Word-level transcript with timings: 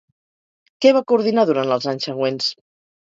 Què 0.85 0.93
va 0.97 1.03
coordinar 1.13 1.43
durant 1.49 1.75
els 1.77 1.87
anys 1.93 2.09
següents? 2.11 2.53